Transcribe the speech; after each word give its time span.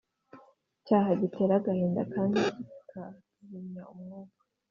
Icyaha 0.79 1.09
gitera 1.21 1.53
agahinda 1.59 2.01
kandi 2.13 2.39
kikazimya 2.43 3.83
Umwuka 3.93 4.39